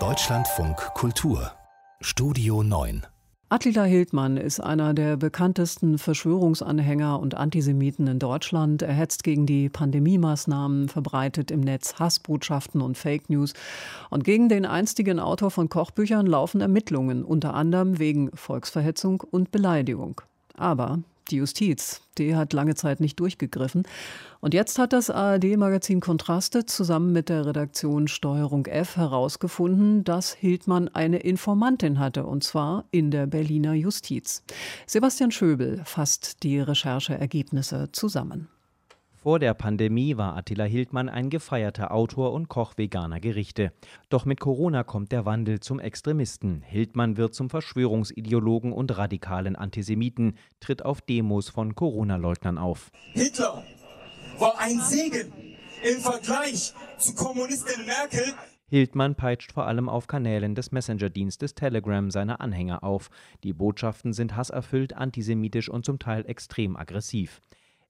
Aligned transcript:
Deutschlandfunk 0.00 0.76
Kultur 0.94 1.52
Studio 2.00 2.64
9 2.64 3.06
Attila 3.50 3.84
Hildmann 3.84 4.36
ist 4.36 4.58
einer 4.58 4.94
der 4.94 5.16
bekanntesten 5.16 5.98
Verschwörungsanhänger 5.98 7.20
und 7.20 7.36
Antisemiten 7.36 8.08
in 8.08 8.18
Deutschland. 8.18 8.82
Er 8.82 8.94
hetzt 8.94 9.22
gegen 9.22 9.46
die 9.46 9.68
Pandemie-Maßnahmen, 9.68 10.88
verbreitet 10.88 11.52
im 11.52 11.60
Netz 11.60 11.94
Hassbotschaften 12.00 12.80
und 12.80 12.98
Fake 12.98 13.30
News. 13.30 13.54
Und 14.10 14.24
gegen 14.24 14.48
den 14.48 14.66
einstigen 14.66 15.20
Autor 15.20 15.52
von 15.52 15.68
Kochbüchern 15.68 16.26
laufen 16.26 16.60
Ermittlungen, 16.60 17.22
unter 17.24 17.54
anderem 17.54 18.00
wegen 18.00 18.36
Volksverhetzung 18.36 19.20
und 19.20 19.52
Beleidigung. 19.52 20.20
Aber 20.56 20.98
die 21.30 21.36
Justiz, 21.36 22.00
die 22.18 22.36
hat 22.36 22.52
lange 22.52 22.74
Zeit 22.74 23.00
nicht 23.00 23.18
durchgegriffen. 23.20 23.84
Und 24.40 24.54
jetzt 24.54 24.78
hat 24.78 24.92
das 24.92 25.10
ARD-Magazin 25.10 26.00
Kontraste 26.00 26.66
zusammen 26.66 27.12
mit 27.12 27.28
der 27.28 27.46
Redaktion 27.46 28.08
Steuerung 28.08 28.66
F 28.66 28.96
herausgefunden, 28.96 30.04
dass 30.04 30.32
Hildmann 30.32 30.88
eine 30.88 31.18
Informantin 31.18 31.98
hatte, 31.98 32.26
und 32.26 32.44
zwar 32.44 32.84
in 32.90 33.10
der 33.10 33.26
Berliner 33.26 33.74
Justiz. 33.74 34.42
Sebastian 34.86 35.30
Schöbel 35.30 35.82
fasst 35.84 36.42
die 36.42 36.60
Rechercheergebnisse 36.60 37.88
zusammen. 37.92 38.48
Vor 39.24 39.38
der 39.38 39.54
Pandemie 39.54 40.18
war 40.18 40.36
Attila 40.36 40.64
Hildmann 40.64 41.08
ein 41.08 41.30
gefeierter 41.30 41.92
Autor 41.92 42.34
und 42.34 42.50
Koch 42.50 42.74
veganer 42.76 43.20
Gerichte. 43.20 43.72
Doch 44.10 44.26
mit 44.26 44.38
Corona 44.38 44.84
kommt 44.84 45.12
der 45.12 45.24
Wandel 45.24 45.60
zum 45.60 45.80
Extremisten. 45.80 46.60
Hildmann 46.60 47.16
wird 47.16 47.34
zum 47.34 47.48
Verschwörungsideologen 47.48 48.70
und 48.70 48.98
radikalen 48.98 49.56
Antisemiten, 49.56 50.36
tritt 50.60 50.84
auf 50.84 51.00
Demos 51.00 51.48
von 51.48 51.74
Corona-Leugnern 51.74 52.58
auf. 52.58 52.90
Hitler 53.14 53.64
war 54.38 54.58
ein 54.58 54.78
Segen 54.80 55.32
im 55.82 56.00
Vergleich 56.02 56.74
zu 56.98 57.14
Kommunistin 57.14 57.86
Merkel. 57.86 58.34
Hildmann 58.68 59.14
peitscht 59.14 59.52
vor 59.52 59.64
allem 59.66 59.88
auf 59.88 60.06
Kanälen 60.06 60.54
des 60.54 60.70
Messenger-Dienstes 60.70 61.54
Telegram 61.54 62.10
seine 62.10 62.40
Anhänger 62.40 62.84
auf. 62.84 63.08
Die 63.42 63.54
Botschaften 63.54 64.12
sind 64.12 64.36
hasserfüllt, 64.36 64.94
antisemitisch 64.94 65.70
und 65.70 65.86
zum 65.86 65.98
Teil 65.98 66.26
extrem 66.26 66.76
aggressiv. 66.76 67.40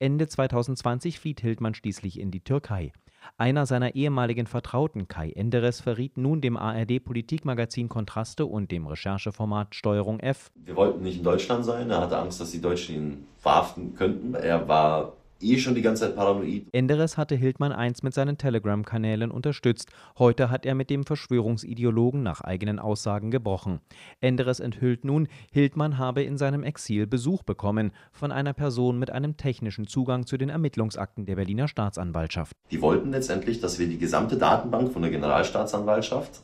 Ende 0.00 0.28
2020 0.28 1.18
flieht 1.18 1.40
Hildmann 1.40 1.74
schließlich 1.74 2.20
in 2.20 2.30
die 2.30 2.40
Türkei. 2.40 2.92
Einer 3.36 3.66
seiner 3.66 3.96
ehemaligen 3.96 4.46
Vertrauten, 4.46 5.08
Kai 5.08 5.30
Enderes, 5.30 5.80
verriet 5.80 6.16
nun 6.16 6.40
dem 6.40 6.56
ARD-Politikmagazin 6.56 7.88
Kontraste 7.88 8.46
und 8.46 8.70
dem 8.70 8.86
Rechercheformat 8.86 9.74
Steuerung 9.74 10.20
F. 10.20 10.52
Wir 10.54 10.76
wollten 10.76 11.02
nicht 11.02 11.18
in 11.18 11.24
Deutschland 11.24 11.64
sein. 11.64 11.90
Er 11.90 12.00
hatte 12.00 12.16
Angst, 12.16 12.40
dass 12.40 12.52
die 12.52 12.60
Deutschen 12.60 12.94
ihn 12.94 13.26
verhaften 13.38 13.94
könnten. 13.94 14.34
Er 14.34 14.68
war 14.68 15.14
eh 15.40 15.58
schon 15.58 15.74
die 15.74 15.82
ganze 15.82 16.04
Zeit 16.04 16.16
paranoid. 16.16 16.66
Enderes 16.72 17.16
hatte 17.16 17.34
Hildmann 17.34 17.72
einst 17.72 18.02
mit 18.04 18.14
seinen 18.14 18.38
Telegram-Kanälen 18.38 19.30
unterstützt. 19.30 19.90
Heute 20.18 20.50
hat 20.50 20.66
er 20.66 20.74
mit 20.74 20.90
dem 20.90 21.04
Verschwörungsideologen 21.04 22.22
nach 22.22 22.40
eigenen 22.40 22.78
Aussagen 22.78 23.30
gebrochen. 23.30 23.80
Enderes 24.20 24.60
enthüllt 24.60 25.04
nun, 25.04 25.28
Hildmann 25.52 25.98
habe 25.98 26.22
in 26.22 26.38
seinem 26.38 26.62
Exil 26.62 27.06
Besuch 27.06 27.42
bekommen 27.42 27.92
von 28.12 28.32
einer 28.32 28.52
Person 28.52 28.98
mit 28.98 29.10
einem 29.10 29.36
technischen 29.36 29.86
Zugang 29.86 30.26
zu 30.26 30.36
den 30.36 30.48
Ermittlungsakten 30.48 31.26
der 31.26 31.36
Berliner 31.36 31.68
Staatsanwaltschaft. 31.68 32.52
Die 32.70 32.82
wollten 32.82 33.10
letztendlich, 33.10 33.60
dass 33.60 33.78
wir 33.78 33.88
die 33.88 33.98
gesamte 33.98 34.36
Datenbank 34.36 34.92
von 34.92 35.02
der 35.02 35.10
Generalstaatsanwaltschaft 35.10 36.42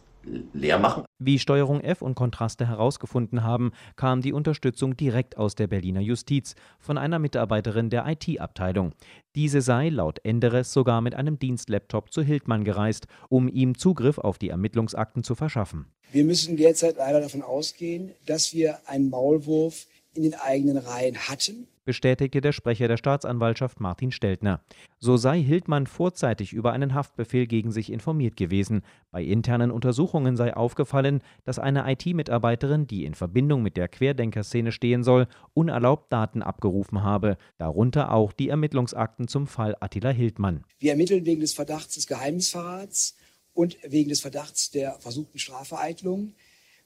leer 0.53 0.78
machen. 0.78 1.05
Wie 1.19 1.39
Steuerung 1.39 1.80
F 1.80 2.03
und 2.03 2.14
Kontraste 2.14 2.67
herausgefunden 2.67 3.42
haben, 3.42 3.72
kam 3.97 4.22
die 4.22 4.33
Unterstützung 4.33 4.97
direkt 4.97 5.36
aus 5.36 5.55
der 5.55 5.67
Berliner 5.67 6.00
Justiz 6.00 6.55
von 6.78 6.98
einer 6.98 7.19
Mitarbeiterin 7.19 7.91
der 7.91 8.06
IT-Abteilung. 8.06 8.92
Diese 9.34 9.61
sei 9.61 9.89
laut 9.89 10.20
Enderes 10.25 10.72
sogar 10.72 11.00
mit 11.00 11.14
einem 11.14 11.39
Dienstlaptop 11.39 12.12
zu 12.12 12.22
Hildmann 12.22 12.64
gereist, 12.64 13.06
um 13.28 13.48
ihm 13.48 13.77
Zugriff 13.77 14.19
auf 14.19 14.39
die 14.39 14.48
Ermittlungsakten 14.48 15.25
zu 15.25 15.34
verschaffen. 15.34 15.86
Wir 16.12 16.25
müssen 16.25 16.56
derzeit 16.56 16.97
leider 16.97 17.20
davon 17.20 17.42
ausgehen, 17.42 18.12
dass 18.27 18.55
wir 18.55 18.78
einen 18.89 19.11
Maulwurf 19.11 19.86
in 20.15 20.23
den 20.23 20.34
eigenen 20.34 20.79
Reihen 20.79 21.17
hatten 21.17 21.67
bestätigte 21.85 22.41
der 22.41 22.52
Sprecher 22.52 22.89
der 22.89 22.97
Staatsanwaltschaft 22.97 23.80
Martin 23.80 24.11
Steltner. 24.11 24.61
So 24.98 25.17
sei 25.17 25.42
Hildmann 25.42 25.86
vorzeitig 25.86 26.52
über 26.52 26.73
einen 26.73 26.95
Haftbefehl 26.95 27.47
gegen 27.47 27.73
sich 27.73 27.92
informiert 27.92 28.36
gewesen. 28.36 28.83
Bei 29.11 29.23
internen 29.23 29.70
Untersuchungen 29.70 30.36
sei 30.36 30.55
aufgefallen, 30.55 31.23
dass 31.45 31.58
eine 31.58 31.91
IT-Mitarbeiterin, 31.91 32.86
die 32.86 33.05
in 33.05 33.14
Verbindung 33.14 33.63
mit 33.63 33.77
der 33.77 33.89
Querdenkerszene 33.89 34.73
stehen 34.73 35.05
soll, 35.05 35.27
unerlaubt 35.52 36.13
Daten 36.13 36.42
abgerufen 36.42 37.02
habe, 37.02 37.36
darunter 37.58 38.13
auch 38.13 38.33
die 38.33 38.48
Ermittlungsakten 38.48 39.29
zum 39.29 39.46
Fall 39.46 39.77
Attila 39.81 40.11
Hildmann. 40.11 40.64
Wir 40.79 40.92
ermitteln 40.92 41.27
wegen 41.27 41.41
des 41.41 41.55
Verdachts 41.55 41.95
des 41.95 42.07
Geheimnisverrats 42.07 43.17
und 43.52 43.77
wegen 43.86 44.08
des 44.08 44.20
Verdachts 44.20 44.70
der 44.70 44.98
versuchten 45.01 45.39
Strafvereitlung, 45.39 46.35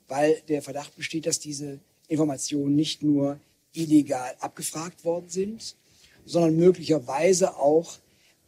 weil 0.09 0.43
der 0.49 0.63
Verdacht 0.63 0.97
besteht, 0.97 1.27
dass 1.27 1.39
diese 1.39 1.81
Informationen 2.09 2.75
nicht 2.75 3.03
nur 3.03 3.39
illegal 3.73 4.35
abgefragt 4.41 5.05
worden 5.05 5.29
sind, 5.29 5.77
sondern 6.25 6.57
möglicherweise 6.57 7.57
auch 7.57 7.99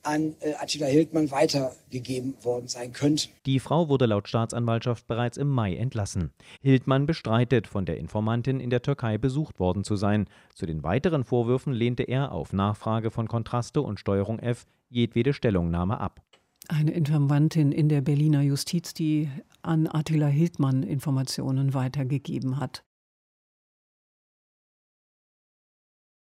an 0.03 0.35
äh, 0.41 0.55
Attila 0.55 0.87
Hildmann 0.87 1.31
weitergegeben 1.31 2.35
worden 2.43 2.69
sein 2.69 2.93
könnten. 2.93 3.29
Die 3.47 3.61
Frau 3.61 3.89
wurde 3.89 4.07
laut 4.07 4.29
Staatsanwaltschaft 4.29 5.07
bereits 5.07 5.37
im 5.37 5.49
Mai 5.49 5.77
entlassen. 5.77 6.31
Hildmann 6.63 7.07
bestreitet, 7.07 7.67
von 7.67 7.85
der 7.85 7.99
Informantin 7.99 8.61
in 8.61 8.71
der 8.71 8.83
Türkei 8.83 9.19
besucht 9.19 9.61
worden 9.61 9.85
zu 9.85 9.97
sein. 9.97 10.27
Zu 10.55 10.67
den 10.67 10.83
weiteren 10.83 11.25
Vorwürfen 11.25 11.73
lehnte 11.73 12.05
er 12.05 12.33
auf 12.33 12.53
Nachfrage 12.53 13.11
von 13.11 13.29
Kontraste 13.29 13.83
und 13.83 14.01
Steuerung 14.01 14.39
F 14.39 14.67
jedwede 14.89 15.33
Stellungnahme 15.33 16.01
ab. 16.01 16.23
Eine 16.69 16.93
Informantin 16.93 17.73
in 17.73 17.89
der 17.89 18.01
Berliner 18.01 18.43
Justiz, 18.43 18.95
die 18.95 19.29
an 19.63 19.87
Attila 19.87 20.27
Hildmann 20.27 20.83
Informationen 20.83 21.75
weitergegeben 21.75 22.59
hat. 22.59 22.85